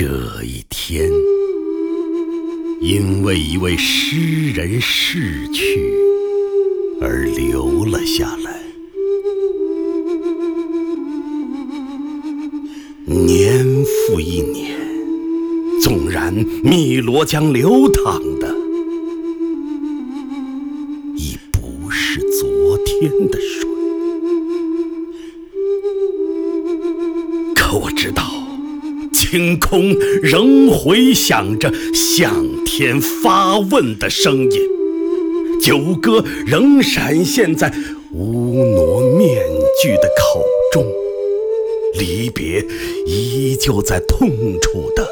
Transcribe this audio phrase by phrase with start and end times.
[0.00, 1.10] 这一天，
[2.80, 5.92] 因为一位诗人逝去
[7.00, 8.62] 而留了下来。
[13.06, 13.66] 年
[14.06, 14.78] 复一年，
[15.82, 18.54] 纵然汨罗江流淌的
[21.16, 23.68] 已不是昨天的水，
[27.56, 28.22] 可我知道。
[29.30, 32.32] 天空仍回响着向
[32.64, 34.60] 天发问的声音，
[35.60, 37.70] 九歌仍闪现在
[38.14, 39.44] 乌挪面
[39.82, 40.82] 具的口中，
[41.98, 42.64] 离别
[43.04, 44.30] 依旧在痛
[44.62, 45.06] 楚的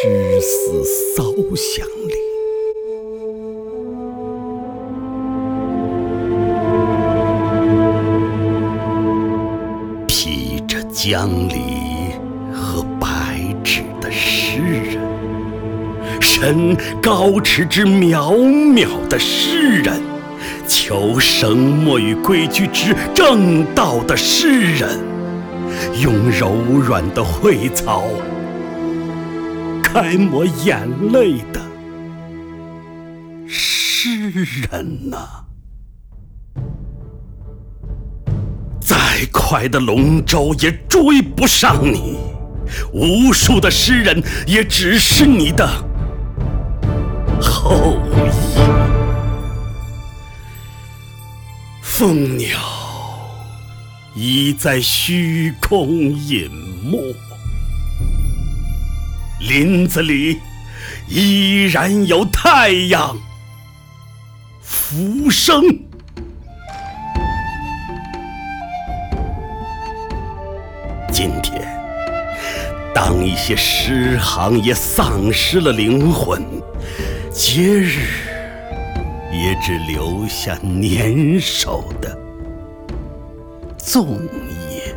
[0.00, 0.82] 诗思
[1.14, 2.14] 骚响里，
[10.08, 11.65] 披着江里。
[16.38, 20.02] 身高驰之渺渺的诗人，
[20.68, 25.00] 求生墨与规矩之正道的诗人，
[26.02, 26.52] 用柔
[26.86, 28.04] 软的蕙草
[29.82, 31.60] 开抹眼泪的
[33.48, 34.30] 诗
[34.70, 35.18] 人呐！
[38.78, 38.96] 再
[39.32, 42.18] 快的龙舟也追不上你。
[42.92, 45.66] 无数的诗人也只是你的
[47.68, 48.30] 后裔。
[51.82, 52.58] 凤鸟
[54.14, 56.50] 已在虚空隐
[56.84, 57.14] 没，
[59.40, 60.38] 林子里
[61.08, 63.16] 依然有太阳
[64.60, 65.62] 浮生。
[71.10, 71.66] 今天。
[72.94, 76.42] 当一些诗行也丧失了灵魂，
[77.32, 78.06] 节日
[79.32, 82.16] 也只留下年少的
[83.78, 84.18] 粽
[84.70, 84.94] 叶。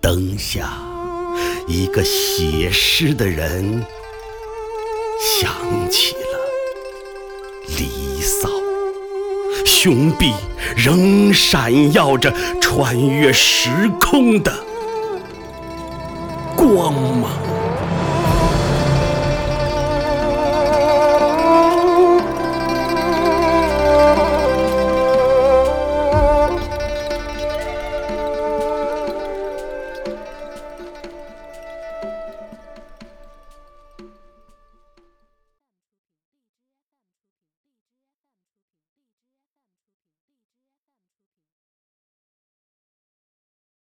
[0.00, 0.72] 灯下，
[1.66, 3.84] 一个写诗的人
[5.20, 5.52] 想
[5.90, 6.38] 起了
[7.78, 8.48] 《离骚》，
[9.66, 10.32] 胸壁
[10.76, 13.68] 仍闪耀着穿越时
[14.00, 14.52] 空的。
[16.56, 17.41] 光芒。